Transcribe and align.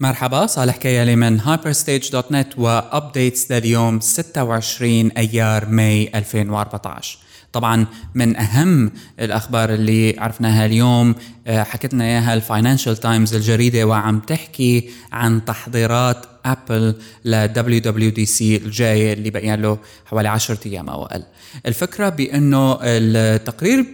مرحبا 0.00 0.46
صالح 0.46 0.76
كيالي 0.76 1.16
من 1.16 1.40
hyperstage.net 1.40 2.58
و 2.58 2.70
updates 2.70 3.52
لليوم 3.52 4.00
26 4.00 5.10
أيار 5.10 5.68
May 5.68 6.10
2014 6.14 7.18
طبعا 7.52 7.86
من 8.14 8.36
أهم 8.36 8.92
الأخبار 9.20 9.74
اللي 9.74 10.18
عرفناها 10.18 10.66
اليوم 10.66 11.14
آه، 11.46 11.62
حكت 11.62 11.94
لنا 11.94 12.04
إياها 12.04 12.34
ال 12.34 12.40
Financial 12.40 12.96
Times 12.96 13.34
الجريدة 13.34 13.84
وعم 13.84 14.20
تحكي 14.20 14.90
عن 15.12 15.44
تحضيرات 15.44 16.26
Apple 16.44 16.94
ل 17.24 17.48
WWDC 17.48 18.40
الجاي 18.40 19.12
اللي 19.12 19.30
بقي 19.30 19.56
له 19.56 19.78
حوالي 20.06 20.28
10 20.28 20.58
أيام 20.66 20.88
أو 20.88 21.06
أقل. 21.06 21.22
الفكرة 21.66 22.08
بأنه 22.08 22.78
التقرير 22.82 23.86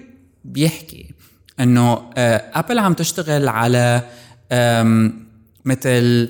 بيحكي 0.44 1.06
إنه 1.60 2.10
Apple 2.16 2.78
آه، 2.78 2.82
عم 2.82 2.94
تشتغل 2.94 3.48
على 3.48 4.02
مثل 5.64 6.28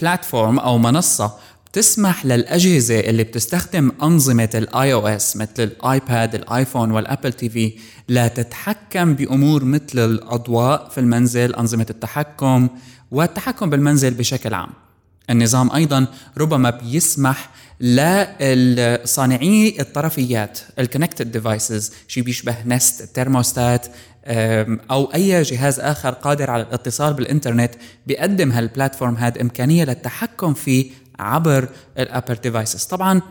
platform 0.00 0.58
آه، 0.58 0.64
أو 0.64 0.78
منصة 0.78 1.32
بتسمح 1.66 2.26
للأجهزة 2.26 3.00
اللي 3.00 3.24
بتستخدم 3.24 3.92
أنظمة 4.02 4.50
ال 4.54 4.92
iOS 4.92 5.36
مثل 5.36 5.52
ال 5.58 5.73
iPad 5.73 6.34
ال 6.34 6.42
iPhone 6.42 6.90
وال 6.90 7.02
Apple 7.02 7.32
TV 7.32 7.72
لتتحكم 8.08 9.14
بأمور 9.14 9.64
مثل 9.64 9.98
الأضواء 9.98 10.88
في 10.88 10.98
المنزل 11.00 11.54
أنظمة 11.54 11.86
التحكم 11.90 12.68
والتحكم 13.10 13.70
بالمنزل 13.70 14.14
بشكل 14.14 14.54
عام. 14.54 14.70
النظام 15.30 15.70
أيضا 15.72 16.06
ربما 16.38 16.70
بيسمح 16.70 17.50
لصانعي 17.80 19.76
الطرفيات 19.80 20.58
ال 20.78 20.83
connected 20.83 21.32
devices 21.32 21.92
شيء 22.08 22.22
بيشبه 22.22 22.56
Nest 22.66 23.02
thermostat 23.02 23.86
أو 24.90 25.04
أي 25.14 25.42
جهاز 25.42 25.80
آخر 25.80 26.10
قادر 26.10 26.50
على 26.50 26.62
الاتصال 26.62 27.14
بالإنترنت 27.14 27.74
بيقدم 28.06 28.52
هال 28.52 28.64
platform 28.64 29.14
هاد 29.14 29.38
إمكانية 29.38 29.84
للتحكم 29.84 30.54
فيه 30.54 30.90
عبر 31.18 31.68
ال 31.98 32.04
Apple 32.04 32.34
devices 32.34 32.84
طبعا 32.84 33.22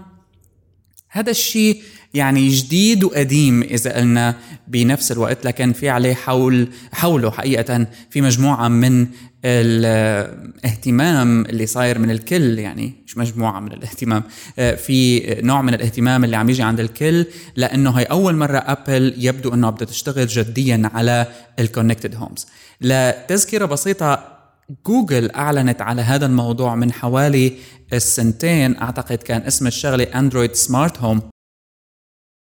هذا 1.10 1.32
الشيء 1.32 1.82
يعني 2.14 2.50
جديد 2.50 3.04
وقديم 3.04 3.64
إذا 3.64 3.98
قلنا 3.98 4.36
بنفس 4.68 5.12
الوقت 5.12 5.46
لكن 5.46 5.74
في 5.74 5.90
عليه 5.90 6.14
حول 6.14 6.68
حوله 6.92 7.32
حقيقة 7.32 7.88
في 8.10 8.22
مجموعة 8.22 8.68
من 8.68 9.08
الاهتمام 9.46 11.46
اللي 11.46 11.66
صاير 11.66 12.00
من 12.00 12.12
الكل 12.12 12.60
يعني 12.60 12.94
مش 13.06 13.18
مجموعة 13.18 13.60
من 13.60 13.72
الاهتمام 13.72 14.24
آه، 14.60 14.76
في 14.76 15.20
نوع 15.42 15.62
من 15.62 15.74
الاهتمام 15.74 16.24
اللي 16.24 16.36
عم 16.36 16.50
يجي 16.50 16.64
عند 16.64 16.80
الكل 16.80 17.26
لأنه 17.56 17.92
هي 17.92 18.04
أول 18.04 18.36
مرة 18.36 18.58
Apple 18.58 19.14
يبدو 19.18 19.54
إنه 19.54 19.70
بدها 19.70 19.88
تشتغل 19.88 20.28
جديا 20.28 20.90
على 20.94 21.28
ال 21.60 21.65
connected 21.65 22.16
homes 22.16 22.48
لتذكرة 22.82 23.66
بسيطة 23.66 24.40
جوجل 24.88 25.32
أعلنت 25.32 25.82
على 25.82 26.02
هذا 26.02 26.26
الموضوع 26.26 26.76
من 26.76 26.92
حوالي 26.92 27.54
السنتين 27.94 28.78
أعتقد 28.78 29.18
كان 29.18 29.42
اسم 29.42 29.68
الشغلة 29.68 30.04
Android 30.04 30.54
smart 30.54 30.98
home 30.98 31.22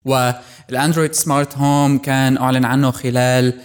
وال 0.04 0.28
Android 0.28 1.12
smart 1.12 1.58
home 1.58 1.98
كان 1.98 2.36
أعلن 2.36 2.64
عنه 2.64 2.90
خلال 2.90 3.60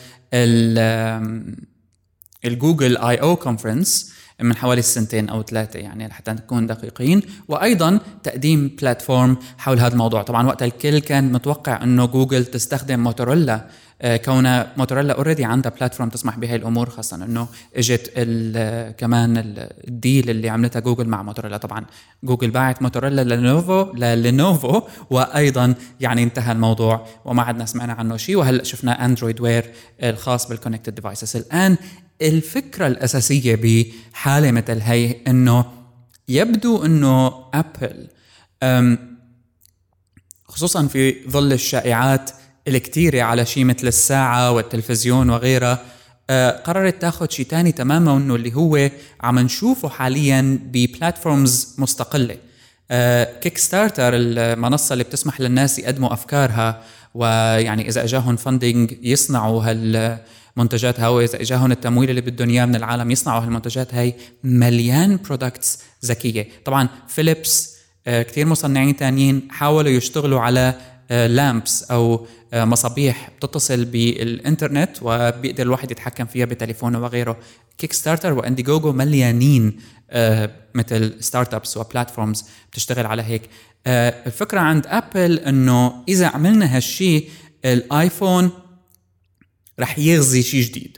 ال 2.45 2.97
Google 2.97 3.15
I/O 3.15 3.35
conference 3.35 4.13
من 4.41 4.55
حوالي 4.55 4.81
سنتين 4.81 5.29
أو 5.29 5.43
ثلاثة 5.43 5.79
يعني 5.79 6.13
حتى 6.13 6.31
نكون 6.31 6.67
دقيقين. 6.67 7.21
وأيضا 7.47 7.99
تقديم 8.23 8.75
platform 8.81 9.37
حول 9.57 9.79
هذا 9.79 9.93
الموضوع. 9.93 10.21
طبعا 10.21 10.47
وقت 10.47 10.63
الكل 10.63 10.99
كان 10.99 11.31
متوقع 11.31 11.83
إنه 11.83 12.05
جوجل 12.05 12.45
تستخدم 12.45 12.99
موتورولا 12.99 13.67
آه، 14.01 14.17
كونها 14.17 14.73
Motorola 14.77 15.13
already 15.13 15.45
عندها 15.45 15.71
platform 15.71 16.09
تسمح 16.09 16.37
بهي 16.37 16.55
الأمور 16.55 16.89
خاصة 16.89 17.25
إنه 17.25 17.47
إجت 17.75 18.11
كمان 18.97 19.33
ال 19.87 19.95
deal 19.95 20.29
اللي 20.29 20.49
عملتها 20.49 20.79
جوجل 20.79 21.07
مع 21.07 21.23
موتوريلا. 21.23 21.57
طبعا 21.57 21.85
جوجل 22.23 22.49
باعت 22.51 22.81
Motorola 22.81 23.21
ل 23.21 23.31
Lenovo 23.31 23.93
ل 23.93 24.06
Lenovo 24.06 24.81
وأيضا 25.09 25.75
يعني 25.99 26.23
انتهى 26.23 26.51
الموضوع 26.51 27.07
وما 27.25 27.43
عدنا 27.43 27.65
سمعنا 27.65 27.93
عنه 27.93 28.17
شيء. 28.17 28.35
وهلأ 28.37 28.63
شفنا 28.63 29.05
Android 29.05 29.41
Wear 29.41 29.71
الخاص 30.03 30.47
بال 30.47 30.56
connected 30.56 30.95
devices 30.95 31.35
الآن 31.35 31.77
الفكرة 32.21 32.87
الأساسية 32.87 33.55
بحالة 33.55 34.51
مثل 34.51 34.81
هي 34.81 35.15
إنه 35.27 35.65
يبدو 36.27 36.85
إنه 36.85 37.33
Apple 37.53 38.07
خصوصا 40.45 40.87
في 40.87 41.29
ظل 41.29 41.53
الشائعات 41.53 42.31
الكتيرة 42.75 43.21
على 43.21 43.45
شيء 43.45 43.65
مثل 43.65 43.87
الساعة 43.87 44.51
والتلفزيون 44.51 45.29
وغيرها 45.29 45.81
آه، 46.29 46.51
قررت 46.51 47.01
تاخذ 47.01 47.29
شيء 47.29 47.45
تاني 47.45 47.71
تماما 47.71 48.17
إنه 48.17 48.35
اللي 48.35 48.55
هو 48.55 48.89
عم 49.21 49.39
نشوفه 49.39 49.89
حاليا 49.89 50.59
ب 50.63 50.74
platforms 50.74 51.75
مستقلة. 51.77 52.33
Kick 53.41 53.53
آه، 53.55 53.59
starter 53.59 54.11
المنصة 54.13 54.93
اللي 54.93 55.03
بتسمح 55.03 55.41
للناس 55.41 55.79
يقدموا 55.79 56.13
أفكارها 56.13 56.81
ويعني 57.13 57.87
إذا 57.87 58.03
إجاهم 58.03 58.35
funding 58.35 58.93
يصنعوا 59.01 59.63
هالمنتجات 59.63 60.99
هاي 60.99 61.09
واذا 61.09 61.41
إجاهم 61.41 61.71
التمويل 61.71 62.09
اللي 62.09 62.21
بدهم 62.21 62.49
إياه 62.49 62.65
من 62.65 62.75
العالم 62.75 63.11
يصنعوا 63.11 63.43
هالمنتجات 63.43 63.93
هاي 63.93 64.15
مليان 64.43 65.17
products 65.17 65.79
ذكية. 66.05 66.47
طبعا 66.65 66.89
فيليبس 67.07 67.75
آه، 68.07 68.21
كثير 68.21 68.45
مصنعين 68.45 68.95
تانيين 68.95 69.47
حاولوا 69.51 69.91
يشتغلوا 69.91 70.39
على 70.39 70.75
lamps 71.09 71.83
أو 71.83 72.27
آه، 72.53 72.65
مصابيح 72.65 73.29
بتتصل 73.37 73.85
بالإنترنت 73.85 74.97
وبيقدر 75.01 75.63
الواحد 75.63 75.91
يتحكم 75.91 76.25
فيها 76.25 76.45
بتليفونه 76.45 76.99
وغيره. 76.99 77.37
كيك 77.77 77.93
ستارتر 77.93 78.33
وإنديجوجو 78.33 78.91
مليانين 78.91 79.79
آه، 80.09 80.51
مثل 80.75 81.13
startups 81.19 81.53
و 81.53 81.77
platforms 81.77 82.45
بتشتغل 82.71 83.05
على 83.05 83.21
هيك. 83.21 83.49
آه، 83.87 84.15
الفكرة 84.25 84.59
عند 84.59 84.87
ابل 84.87 85.39
إنه 85.39 86.03
إذا 86.07 86.27
عملنا 86.27 86.77
هالشيء 86.77 87.29
الآيفون 87.65 88.51
رح 89.79 89.99
يغزي 89.99 90.41
شيء 90.41 90.61
جديد. 90.63 90.97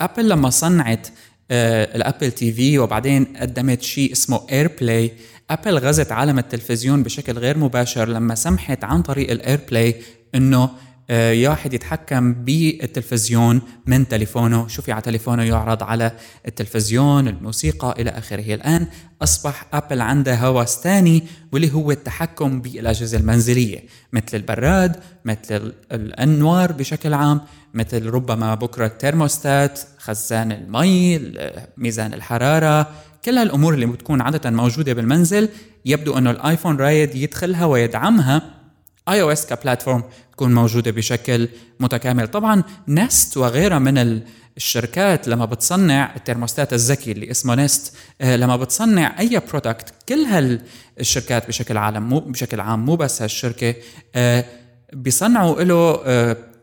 ابل 0.00 0.28
لما 0.28 0.50
صنعت 0.50 1.08
الأبل 1.52 2.32
تي 2.32 2.52
في 2.52 2.78
وبعدين 2.78 3.24
قدمت 3.36 3.82
شيء 3.82 4.12
اسمه 4.12 4.40
اير 4.52 4.70
بلاي 4.80 5.12
أبل 5.50 5.78
غزت 5.78 6.12
عالم 6.12 6.38
التلفزيون 6.38 7.02
بشكل 7.02 7.32
غير 7.32 7.58
مباشر 7.58 8.08
لما 8.08 8.34
سمحت 8.34 8.84
عن 8.84 9.02
طريق 9.02 9.30
الاير 9.30 9.60
بلاي 9.70 9.94
إنه 10.34 10.70
آه، 11.10 11.48
واحد 11.48 11.74
يتحكم 11.74 12.32
بالتلفزيون 12.32 13.62
من 13.86 14.08
تليفونه. 14.08 14.68
شو 14.68 14.82
في 14.82 14.92
على 14.92 15.02
تليفونه 15.02 15.42
يعرض 15.42 15.82
على 15.82 16.12
التلفزيون 16.46 17.28
الموسيقى 17.28 17.94
إلى 17.98 18.10
آخره. 18.10 18.54
الآن 18.54 18.86
أصبح 19.22 19.66
أبل 19.72 20.00
عندها 20.00 20.46
هوس 20.46 20.78
ثاني 20.78 21.22
واللي 21.52 21.74
هو 21.74 21.90
التحكم 21.90 22.60
بالأجهزة 22.60 23.18
المنزلية 23.18 23.84
مثل 24.12 24.36
البراد 24.36 24.96
مثل 25.24 25.72
الأنوار 25.92 26.72
بشكل 26.72 27.14
عام 27.14 27.40
مثل 27.74 28.06
ربما 28.06 28.54
بكرة 28.54 28.86
الترموستات 28.86 29.80
خزان 29.98 30.52
المي 30.52 31.32
ميزان 31.76 32.14
الحرارة. 32.14 32.86
كل 33.24 33.38
هالأمور 33.38 33.74
اللي 33.74 33.86
بتكون 33.86 34.20
عادة 34.20 34.50
موجودة 34.50 34.92
بالمنزل 34.92 35.48
يبدو 35.84 36.18
إنه 36.18 36.30
الآيفون 36.30 36.76
رايد 36.76 37.14
يدخلها 37.14 37.64
ويدعمها 37.64 38.61
iOS 39.08 39.46
ك 39.46 39.52
platform 39.52 40.04
تكون 40.32 40.54
موجودة 40.54 40.90
بشكل 40.90 41.48
متكامل. 41.80 42.28
طبعا 42.28 42.62
نست 42.88 43.36
وغيرها 43.36 43.78
من 43.78 44.22
الشركات 44.56 45.28
لما 45.28 45.44
بتصنع 45.44 46.16
الترموستات 46.16 46.72
الذكي 46.72 47.12
اللي 47.12 47.30
اسمه 47.30 47.54
نست 47.54 47.96
آه، 48.20 48.36
لما 48.36 48.56
بتصنع 48.56 49.20
أي 49.20 49.40
product 49.50 49.94
كل 50.08 50.24
هالشركات 50.24 51.48
بشكل 51.48 51.76
عام 51.76 52.08
مو 52.08 52.20
بشكل 52.20 52.60
عام 52.60 52.84
مو 52.84 52.96
بس 52.96 53.22
هالشركة 53.22 53.74
آه، 54.14 54.44
بيصنعوا 54.92 55.62
له 55.62 56.02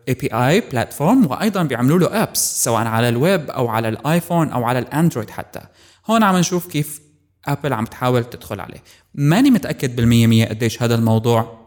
API 0.10 0.28
platform 0.34 1.26
وأيضا 1.32 1.64
بيعملوا 1.64 2.00
له 2.00 2.24
apps 2.24 2.64
سواء 2.64 2.88
على 2.88 3.10
الويب 3.10 3.50
أو 3.50 3.68
على 3.68 3.90
الآيفون 3.90 4.50
أو 4.50 4.64
على 4.64 4.80
الأندرويد 4.80 5.30
حتى. 5.30 5.62
هون 6.10 6.24
عم 6.24 6.38
نشوف 6.38 6.68
كيف 6.68 7.02
ابل 7.48 7.74
عم 7.74 7.86
تحاول 7.86 8.24
تدخل 8.24 8.60
عليه. 8.60 8.84
ماني 9.14 9.52
متأكد 9.52 9.96
بالمية 9.96 10.28
مية 10.28 10.46
قديش 10.46 10.84
هذا 10.84 10.96
الموضوع 10.96 11.59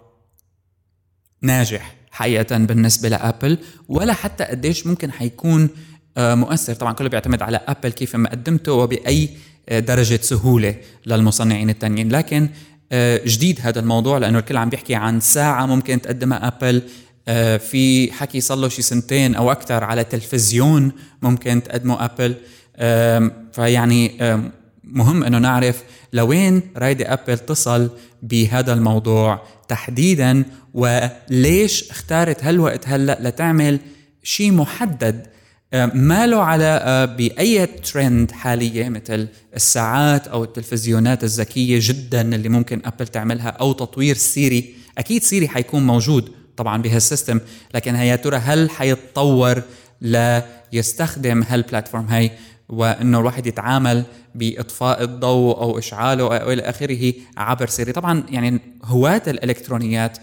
ناجح 1.43 1.95
حقيقة 2.11 2.59
بالنسبة 2.59 3.09
لأبل 3.09 3.59
ولا 3.89 4.13
حتى 4.13 4.45
قديش 4.45 4.87
ممكن 4.87 5.13
حيكون 5.13 5.69
آه، 6.17 6.35
مؤثر. 6.35 6.75
طبعا 6.75 6.93
كله 6.93 7.09
بيعتمد 7.09 7.43
على 7.43 7.61
أبل 7.69 7.89
كيف 7.89 8.17
مقدمته 8.17 8.73
وبأي 8.73 9.29
آه، 9.69 9.79
درجة 9.79 10.21
سهولة 10.23 10.75
للمصنعين 11.07 11.71
التانيين. 11.71 12.13
لكن 12.13 12.49
آه، 12.93 13.21
جديد 13.27 13.59
هذا 13.63 13.81
الموضوع 13.81 14.19
لأنه 14.19 14.39
الكل 14.39 14.57
عم 14.57 14.71
بيحكي 14.71 14.95
عن 14.95 15.21
ساعة 15.21 15.67
ممكن 15.67 16.01
تقدمها 16.01 16.47
أبل 16.47 16.83
في 17.59 18.13
حكي 18.13 18.41
صار 18.41 18.59
له 18.59 18.69
شي 18.69 18.83
سنتين 18.83 19.35
أو 19.35 19.53
أكثر 19.53 19.85
على 19.85 20.05
تلفزيون 20.05 20.93
ممكن 21.23 21.63
تقدمه 21.63 22.05
أبل. 22.05 22.35
فيعني 23.53 24.19
مهم 24.93 25.25
إنه 25.25 25.39
نعرف 25.39 25.83
لوين 26.13 26.63
رايدة 26.77 27.13
أبل 27.13 27.39
تصل 27.39 27.91
بهذا 28.23 28.73
الموضوع 28.73 29.43
تحديدا 29.69 30.45
وليش 30.75 31.91
اختارت 31.91 32.45
هالوقت 32.45 32.89
هلأ 32.89 33.19
لتعمل 33.21 33.79
شيء 34.23 34.53
محدد. 34.53 35.27
ما 35.95 36.27
له 36.27 36.43
علاقة 36.43 37.05
بأي 37.05 37.67
ترند 37.67 38.31
حالية 38.31 38.89
مثل 38.89 39.29
الساعات 39.57 40.29
أو 40.29 40.45
التلفزيونات 40.45 41.25
الذكية 41.25 41.79
جدا 41.83 42.35
اللي 42.35 42.49
ممكن 42.49 42.83
أبل 42.85 43.07
تعملها 43.07 43.49
أو 43.49 43.73
تطوير 43.73 44.17
سيري. 44.17 44.75
أكيد 44.99 45.23
سيري 45.23 45.49
حيكون 45.49 45.87
موجود 45.87 46.33
طبعا 46.57 46.83
بهال 46.83 47.02
system 47.02 47.41
لكن 47.75 47.95
هي 47.95 48.17
ترى 48.17 48.37
هل 48.37 48.71
حيتطور 48.71 49.63
ليستخدم 50.73 51.43
هال 51.43 51.55
platform 51.55 52.07
هي 52.07 52.31
وإنه 52.69 53.21
الواحد 53.21 53.47
يتعامل 53.47 54.05
بإطفاء 54.35 55.03
الضوء 55.03 55.57
أو 55.57 55.79
إشعاله 55.79 56.37
أو 56.37 56.53
إلى 56.53 56.63
آخره 56.63 57.13
عبر 57.37 57.67
سيري 57.67 57.93
طبعا 57.93 58.25
يعني 58.29 58.61
هواة 58.85 59.23
الإلكترونيات 59.27 60.19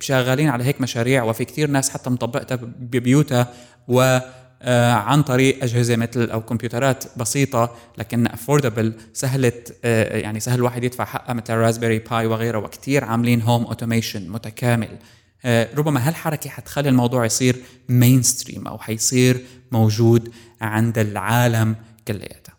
شغالين 0.00 0.48
على 0.48 0.64
هيك 0.64 0.80
مشاريع 0.80 1.24
وفي 1.24 1.44
كثير 1.44 1.70
ناس 1.70 1.90
حتى 1.90 2.10
مطبقتها 2.10 2.56
ببيوتها 2.56 3.52
و 3.88 4.18
آه، 4.62 4.92
عن 4.92 5.22
طريق 5.22 5.62
أجهزة 5.62 5.96
مثل 5.96 6.30
أو 6.30 6.40
كمبيوترات 6.40 7.04
بسيطة 7.16 7.76
لكن 7.98 8.26
affordable 8.26 8.94
سهلت 9.12 9.76
آه، 9.84 10.16
يعني 10.16 10.40
سهل 10.40 10.54
الواحد 10.54 10.84
يدفع 10.84 11.04
حقها 11.04 11.34
مثل 11.34 11.54
رازبيري 11.54 11.98
باي 11.98 12.26
وغيرها 12.26 12.60
وكثير 12.60 13.04
عاملين 13.04 13.42
home 13.42 13.64
automation 13.64 14.28
متكامل. 14.28 14.98
آه، 15.44 15.68
ربما 15.76 16.08
هالحركة 16.08 16.50
حتخلي 16.50 16.88
الموضوع 16.88 17.24
يصير 17.24 17.56
mainstream 17.88 18.66
أو 18.66 18.78
حيصير 18.78 19.40
موجود 19.72 20.32
عند 20.60 20.98
العالم 20.98 21.76
كلياته 22.08 22.55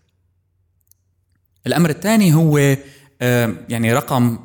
الأمر 1.68 1.90
الثاني 1.90 2.34
هو 2.34 2.76
يعني 3.70 3.94
رقم 3.94 4.40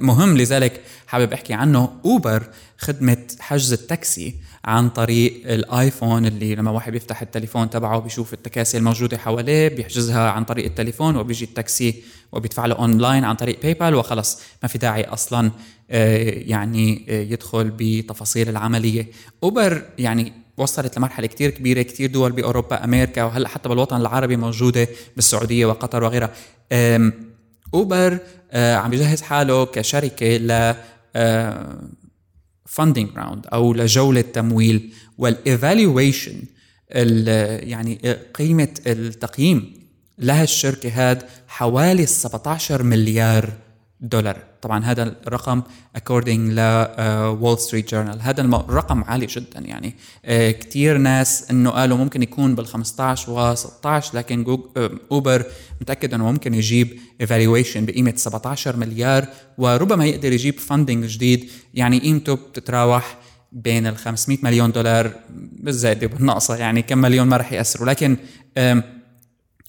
مهم 0.00 0.36
لذلك 0.36 0.80
حابب 1.06 1.32
أحكي 1.32 1.54
عنه. 1.54 1.90
أوبر 2.04 2.42
خدمة 2.78 3.18
حجز 3.40 3.72
التاكسي 3.72 4.34
عن 4.64 4.88
طريق 4.88 5.42
الآيفون 5.44 6.26
اللي 6.26 6.54
لما 6.54 6.70
واحد 6.70 6.92
بيفتح 6.92 7.22
التليفون 7.22 7.70
تبعه 7.70 7.98
بيشوف 7.98 8.32
التكاسي 8.32 8.78
الموجودة 8.78 9.18
حواليه 9.18 9.68
بيحجزها 9.68 10.30
عن 10.30 10.44
طريق 10.44 10.64
التليفون 10.64 11.16
وبيجي 11.16 11.44
التاكسي 11.44 12.02
وبيدفع 12.32 12.66
له 12.66 12.74
أونلاين 12.74 13.24
عن 13.24 13.34
طريق 13.34 13.62
باي 13.62 13.74
بال 13.74 13.94
وخلص. 13.94 14.40
ما 14.62 14.68
في 14.68 14.78
داعي 14.78 15.04
أصلا 15.04 15.50
آه، 15.90 16.16
يعني 16.30 17.06
آه، 17.08 17.22
يدخل 17.22 17.72
بتفاصيل 17.76 18.48
العملية. 18.48 19.06
أوبر 19.42 19.82
يعني 19.98 20.32
وصلت 20.56 20.98
لمرحلة 20.98 21.26
كتير 21.26 21.50
كبيرة 21.50 21.82
كتير 21.82 22.10
دول 22.10 22.32
بأوروبا 22.32 22.84
أمريكا 22.84 23.24
وهلأ 23.24 23.48
حتى 23.48 23.68
بالوطن 23.68 24.00
العربي 24.00 24.36
موجودة 24.36 24.88
بالسعودية 25.16 25.66
وقطر 25.66 26.04
وغيرها. 26.04 26.30
اوبر 27.74 28.18
آه، 28.50 28.74
عم 28.74 28.92
يجهز 28.92 29.22
حاله 29.22 29.66
كشركة 29.66 30.36
ل 30.36 30.74
funding 32.66 33.08
round 33.16 33.46
أو 33.46 33.74
لجولة 33.74 34.20
تمويل 34.20 34.92
وال 35.18 35.39
evaluation 35.39 36.42
يعني 36.90 37.98
قيمة 38.34 38.68
التقييم 38.86 39.74
لها 40.18 40.42
الشركة 40.42 40.90
هاد 40.94 41.22
حوالي 41.48 42.06
17 42.06 42.82
مليار 42.82 43.52
دولار. 44.00 44.42
طبعا 44.62 44.84
هذا 44.84 45.02
الرقم 45.26 45.62
according 45.98 46.28
ل 46.28 46.60
وول 47.40 47.58
ستريت 47.58 47.90
جورنال 47.90 48.22
هذا 48.22 48.40
الرقم 48.42 49.04
عالي 49.04 49.26
جدا 49.26 49.60
يعني. 49.60 49.94
uh, 50.24 50.28
كثير 50.30 50.98
ناس 50.98 51.50
إنه 51.50 51.70
قالوا 51.70 51.96
ممكن 51.96 52.22
يكون 52.22 52.54
بال 52.54 52.66
15 52.66 53.32
و 53.32 53.54
16 53.54 54.18
لكن 54.18 54.58
أوبر 55.12 55.42
uh, 55.42 55.46
متأكد 55.80 56.14
إنه 56.14 56.32
ممكن 56.32 56.54
يجيب 56.54 56.98
evaluation 57.22 57.78
بقيمة 57.78 58.12
17 58.16 58.76
مليار 58.76 59.26
وربما 59.58 60.06
يقدر 60.06 60.32
يجيب 60.32 60.58
funding 60.58 61.04
جديد. 61.04 61.50
يعني 61.74 61.98
قيمته 61.98 62.34
بتتراوح 62.34 63.18
بين 63.52 63.86
ال 63.86 63.96
500 63.96 64.38
مليون 64.42 64.72
دولار 64.72 65.10
بالزائده 65.52 66.06
بالناقصة 66.06 66.56
يعني 66.56 66.82
كم 66.82 66.98
مليون 66.98 67.26
ما 67.26 67.36
رح 67.36 67.52
يأثروا. 67.52 67.86
لكن 67.88 68.16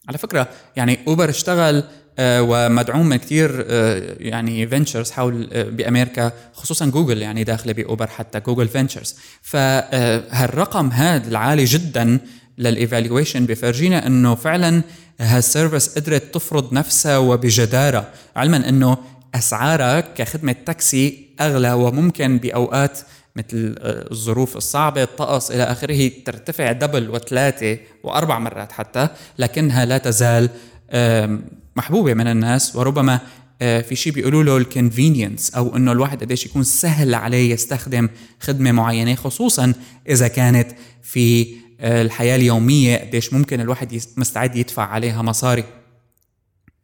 على 0.08 0.18
فكرة 0.18 0.48
يعني 0.76 1.00
أوبر 1.08 1.30
اشتغل 1.30 1.76
آه، 1.78 1.84
ومدعوم 2.20 3.10
من 3.10 3.18
كثير 3.18 3.66
آه، 3.70 4.16
يعني 4.20 4.68
ventures 4.68 5.12
حول 5.12 5.50
آه، 5.54 5.64
بأمريكا 5.64 6.32
خصوصا 6.54 6.86
جوجل 6.86 7.22
يعني 7.22 7.44
داخلة 7.44 7.74
بأوبر 7.74 8.08
حتى 8.08 8.40
جوجل 8.40 8.68
فينتشرز 8.68 9.16
فهالرقم 9.42 10.90
هذا 10.90 11.28
العالي 11.28 11.66
جدا 11.66 12.20
لل 12.58 12.73
evaluation 12.73 13.46
بفرجينا 13.46 14.08
إنه 14.08 14.36
فعلا 14.36 14.82
هال 15.20 15.38
service 15.38 16.00
قدرت 16.00 16.34
تفرض 16.34 16.74
نفسها 16.74 17.18
وبجدارة. 17.18 18.10
علما 18.36 18.70
إنه 18.70 18.98
أسعارها 19.36 20.00
كخدمة 20.00 20.56
تاكسي 20.66 21.28
أغلى 21.42 21.74
وممكن 21.74 22.38
بأوقات 22.38 23.00
مثل 23.36 23.76
الظروف 24.12 24.58
الصعبة 24.58 25.04
الطقس 25.04 25.52
إلى 25.52 25.64
آخره 25.64 26.12
ترتفع 26.26 26.72
double 26.72 27.10
وثلاثة 27.10 27.78
وأربع 28.04 28.40
مرات 28.40 28.72
حتى 28.72 29.08
لكنها 29.40 29.86
لا 29.86 29.98
تزال 29.98 30.50
محبوبه 31.78 32.14
من 32.14 32.28
الناس 32.28 32.76
وربما 32.76 33.20
آه، 33.62 33.82
في 33.82 33.96
شيء 33.96 34.14
بيقولوا 34.14 34.44
له 34.44 34.58
ال 34.58 34.66
convenience 34.66 35.56
أو 35.56 35.76
إنه 35.76 35.92
الواحد 35.92 36.22
قديش 36.22 36.46
يكون 36.46 36.64
سهل 36.64 37.16
عليه 37.16 37.52
يستخدم 37.52 38.10
خدمة 38.40 38.72
معينة 38.72 39.16
خصوصا 39.16 39.74
إذا 40.10 40.28
كانت 40.28 40.72
في 41.04 41.48
آه، 41.80 42.02
الحياة 42.02 42.36
اليومية 42.36 42.98
قديش 42.98 43.34
ممكن 43.34 43.62
الواحد 43.62 44.02
مستعد 44.18 44.56
يدفع 44.56 44.84
عليها 44.84 45.22
مصاري. 45.22 45.64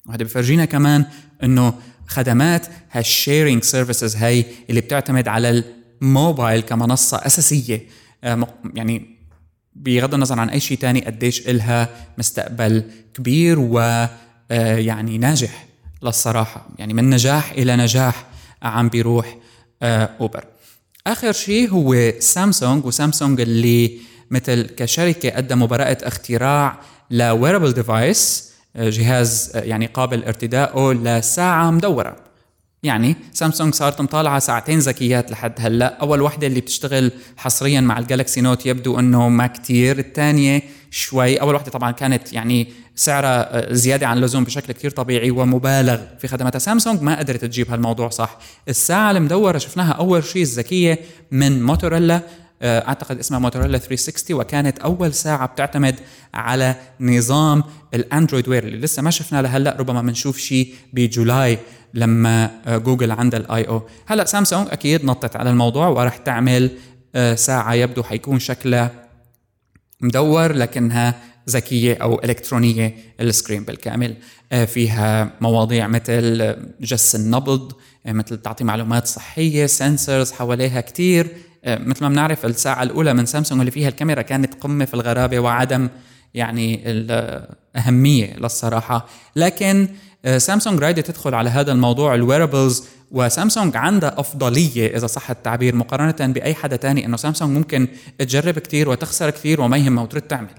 وهذا 0.06 0.24
بفرجينا 0.24 0.66
كمان 0.66 1.06
إنه 1.44 1.74
خدمات 2.08 2.68
هال 2.92 3.08
sharing 3.08 3.64
services 3.64 4.16
هي 4.16 4.46
اللي 4.70 4.82
بتعتمد 4.82 5.28
على 5.28 5.64
الموبايل 6.02 6.62
كمنصة 6.62 7.18
أساسية 7.18 7.82
آه، 8.24 8.48
يعني 8.76 9.14
بغض 9.76 10.14
النظر 10.14 10.40
عن 10.40 10.50
أي 10.50 10.60
شيء 10.60 10.78
تاني 10.78 11.06
قديش 11.06 11.48
إلها 11.48 11.90
مستقبل 12.18 12.84
كبير 13.14 13.60
و 13.60 14.08
يعني 14.50 15.18
ناجح 15.18 15.66
للصراحة. 16.04 16.68
يعني 16.80 16.94
من 16.94 17.10
نجاح 17.10 17.52
إلى 17.52 17.76
نجاح 17.76 18.26
عم 18.64 18.90
بيروح 18.90 19.38
آه، 19.84 20.10
أوبر. 20.22 20.46
آخر 21.08 21.32
شيء 21.32 21.70
هو 21.70 22.12
سامسونج 22.20 22.86
وسامسونج 22.86 23.42
اللي 23.42 23.98
مثل 24.32 24.62
كشركة 24.62 25.30
قدموا 25.30 25.68
براءة 25.68 26.08
اختراع 26.08 26.80
ل 27.12 27.19
wearable 27.19 27.74
device 27.74 28.54
آه، 28.76 28.90
جهاز 28.90 29.52
يعني 29.56 29.86
قابل 29.86 30.24
ارتدائه 30.24 30.92
لساعة 30.94 31.72
مدورة. 31.72 32.16
يعني 32.84 33.16
سامسونج 33.34 33.74
صارت 33.74 34.02
مطالعة 34.02 34.40
ساعتين 34.40 34.80
ذكيات 34.80 35.32
لحد 35.32 35.54
هلأ. 35.60 35.98
أول 36.02 36.22
وحدة 36.22 36.48
اللي 36.48 36.62
بتشتغل 36.62 37.12
حصريا 37.38 37.82
مع 37.82 38.00
ال 38.00 38.06
Galaxy 38.06 38.42
Note 38.42 38.66
يبدو 38.66 39.00
إنه 39.00 39.30
ما 39.30 39.48
كتير. 39.48 40.00
الثانية 40.00 40.62
شوي 40.92 41.42
أول 41.42 41.56
وحدة 41.56 41.72
طبعا 41.72 41.92
كانت 41.92 42.34
يعني 42.34 42.68
سعرها 42.96 43.70
آه، 43.72 43.74
زيادة 43.74 44.08
عن 44.08 44.18
اللزوم 44.18 44.44
بشكل 44.44 44.74
كثير 44.74 44.92
طبيعي 44.92 45.32
ومبالغ 45.32 45.98
في 46.20 46.28
خدماتها 46.28 46.60
سامسونج 46.60 47.02
ما 47.02 47.20
قدرت 47.20 47.46
تجيب 47.46 47.72
هالموضوع 47.72 48.10
صح. 48.10 48.38
الساعة 48.70 49.12
المدورة 49.12 49.58
شفناها 49.58 49.92
أول 49.92 50.24
شيء 50.24 50.42
الذكية 50.42 51.00
من 51.32 51.64
موتورولا 51.64 52.22
أعتقد 52.62 53.20
اسمها 53.20 53.40
موتورولا 53.40 53.78
360 53.78 54.38
وكانت 54.40 54.80
أول 54.80 55.14
ساعة 55.14 55.46
بتعتمد 55.48 55.96
على 56.34 56.76
نظام 57.00 57.64
ال 57.94 58.00
Android 58.00 58.48
Wear 58.48 58.64
اللي 58.64 58.78
لسه 58.78 59.02
ما 59.02 59.12
شفناه 59.12 59.42
لهلأ 59.42 59.76
ربما 59.80 60.02
بنشوف 60.02 60.38
شيء 60.38 60.74
ب 60.94 61.07
July 61.07 61.58
لما 61.94 62.52
آه، 62.66 62.78
جوجل 62.78 63.12
عندها 63.12 63.40
ال 63.40 63.68
I/O 63.68 63.82
هلأ 64.06 64.26
سامسونج 64.26 64.68
أكيد 64.72 65.06
نطت 65.06 65.36
على 65.36 65.50
الموضوع 65.50 65.88
وراح 65.88 66.18
تعمل 66.18 66.72
ساعة 67.36 67.74
يبدو 67.74 68.04
حيكون 68.04 68.40
شكلها 68.40 68.92
مدور 70.02 70.54
لكنها 70.54 71.16
ذكية 71.50 71.96
أو 71.96 72.24
إلكترونية 72.24 72.96
ال 73.20 73.26
screen 73.26 73.64
بالكامل. 73.64 74.16
آه، 74.52 74.66
فيها 74.66 75.32
مواضيع 75.42 75.88
مثل 75.88 76.56
جس 76.82 77.16
النبض 77.16 77.74
آه، 78.06 78.12
مثل 78.12 78.38
تعطي 78.38 78.64
معلومات 78.64 79.08
صحية 79.08 79.66
sensors 79.66 80.32
حواليها 80.32 80.82
كتير. 80.82 81.26
آه، 81.26 81.30
مثل 81.68 82.04
ما 82.04 82.10
بنعرف 82.10 82.46
الساعة 82.46 82.84
الأولى 82.84 83.14
من 83.14 83.26
سامسونج 83.26 83.60
اللي 83.60 83.72
فيها 83.72 83.90
الكاميرا 83.90 84.22
كانت 84.22 84.54
قمة 84.54 84.86
في 84.86 84.94
الغرابة 84.94 85.40
وعدم 85.40 85.90
يعني 86.34 86.82
الاهميه 86.86 88.36
للصراحة. 88.38 89.08
لكن 89.36 89.88
سامسونج 90.38 90.80
رايدة 90.80 91.02
تدخل 91.02 91.36
على 91.36 91.50
هذا 91.50 91.72
الموضوع 91.72 92.16
ال 92.16 92.23
wearables 92.23 92.84
وسامسونج 93.12 93.78
عندها 93.78 94.20
أفضلية 94.20 94.98
إذا 94.98 95.08
صح 95.08 95.30
التعبير 95.30 95.76
مقارنة 95.76 96.34
بأي 96.34 96.54
حدا 96.54 96.76
تاني 96.76 97.06
إنه 97.06 97.18
سامسونج 97.18 97.58
ممكن 97.58 97.88
تجرب 98.20 98.60
كثير 98.60 98.90
وتخسر 98.90 99.30
كثير 99.30 99.62
وما 99.62 99.78
يهمها 99.78 100.04
وترد 100.04 100.22
تعمل 100.22 100.50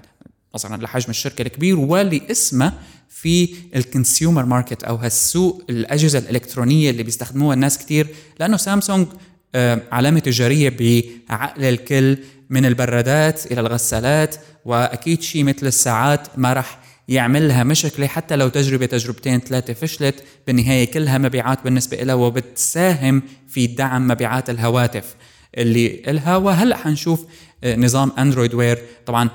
نظرا 0.55 0.77
لحجم 0.77 1.09
الشركة 1.09 1.41
الكبير 1.41 1.79
ولاسمها 1.79 2.73
في 3.09 3.55
ال 3.75 3.83
consumer 3.83 4.45
market 4.45 4.83
أو 4.83 4.95
هالسوق 4.95 5.63
الأجهزة 5.69 6.19
الإلكترونية 6.19 6.89
اللي 6.89 7.03
بيستخدموها 7.03 7.53
الناس 7.53 7.77
كثير 7.77 8.07
لأنه 8.39 8.57
سامسونج 8.57 9.07
آه، 9.55 9.81
علامة 9.91 10.19
تجارية 10.19 10.69
بعقل 10.69 11.63
الكل 11.63 12.17
من 12.49 12.65
البرادات 12.65 13.51
إلى 13.51 13.61
الغسالات 13.61 14.35
وأكيد 14.65 15.21
شيء 15.21 15.43
مثل 15.43 15.67
الساعات 15.67 16.27
ما 16.37 16.53
راح 16.53 16.79
يعملها 17.07 17.63
مشكلة 17.63 18.07
حتى 18.07 18.35
لو 18.35 18.49
تجربة 18.49 18.85
تجربتين 18.85 19.39
ثلاثة 19.39 19.73
فشلت 19.73 20.23
بالنهاية 20.47 20.91
كلها 20.91 21.17
مبيعات 21.17 21.63
بالنسبة 21.63 21.97
لها 21.97 22.15
وبتساهم 22.15 23.23
في 23.47 23.67
دعم 23.67 24.07
مبيعات 24.07 24.49
الهواتف 24.49 25.15
اللي 25.57 26.01
إلها. 26.07 26.37
وهلأ 26.37 26.77
حنشوف 26.77 27.25
آه، 27.63 27.75
نظام 27.75 28.11
Android 28.17 28.53
Wear 28.53 28.77
طبعا 29.05 29.29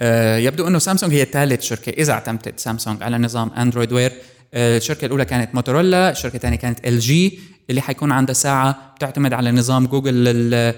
آه، 0.00 0.36
يبدو 0.36 0.68
إنه 0.68 0.78
سامسونج 0.78 1.14
هي 1.14 1.24
ثالث 1.24 1.62
شركة 1.62 1.90
إذا 1.90 2.12
اعتمدت 2.12 2.60
سامسونج 2.60 3.02
على 3.02 3.18
نظام 3.18 3.50
Android 3.50 3.92
Wear 3.92 4.12
الشركة 4.54 5.06
الأولى 5.06 5.24
كانت 5.24 5.54
موتورولا 5.54 6.10
الشركة 6.10 6.36
الثانية 6.36 6.56
كانت 6.56 6.86
LG 6.86 7.38
اللي 7.70 7.80
حيكون 7.80 8.12
عندها 8.12 8.34
ساعة 8.34 8.92
بتعتمد 8.96 9.32
على 9.32 9.52
نظام 9.52 9.86
جوجل 9.86 10.24
لل 10.24 10.74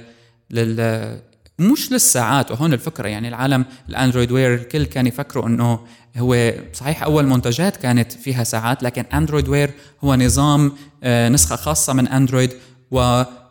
لل 0.51 1.21
مش 1.59 1.93
للساعات 1.93 2.51
وهون 2.51 2.73
الفكرة. 2.73 3.09
يعني 3.09 3.29
العالم 3.29 3.65
ال 3.89 3.94
Android 3.94 4.33
Wear 4.33 4.55
الكل 4.55 4.85
كان 4.85 5.07
يفكروا 5.07 5.47
إنه 5.47 5.81
هو 6.17 6.53
صحيح 6.73 7.03
أول 7.03 7.27
منتجات 7.27 7.77
كانت 7.77 8.13
فيها 8.13 8.45
ساعات 8.45 8.83
لكن 8.83 9.05
Android 9.15 9.49
Wear 9.49 9.71
هو 10.05 10.15
نظام 10.15 10.73
آه، 11.03 11.29
نسخة 11.29 11.57
خاصة 11.57 11.93
من 11.93 12.09
اندرويد 12.09 12.53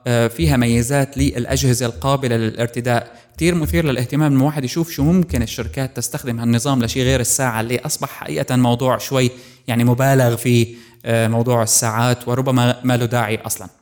وفيها 0.07 0.57
ميزات 0.57 1.17
للأجهزة 1.17 1.85
القابلة 1.85 2.35
للارتداء. 2.35 3.21
كثير 3.37 3.55
مثير 3.55 3.85
للاهتمام 3.85 4.31
إنه 4.31 4.41
الواحد 4.41 4.63
يشوف 4.63 4.91
شو 4.91 5.03
ممكن 5.03 5.41
الشركات 5.41 5.97
تستخدم 5.97 6.39
هالنظام 6.39 6.83
لشيء 6.83 7.03
غير 7.03 7.19
الساعة 7.19 7.61
اللي 7.61 7.79
أصبح 7.79 8.09
حقيقة 8.09 8.55
موضوع 8.55 8.97
شوي 8.97 9.31
يعني 9.67 9.83
مبالغ 9.83 10.35
في 10.35 10.75
آه، 11.05 11.27
موضوع 11.27 11.63
الساعات 11.63 12.27
وربما 12.27 12.81
ما 12.83 12.97
له 12.97 13.05
داعي 13.05 13.37
أصلا. 13.37 13.80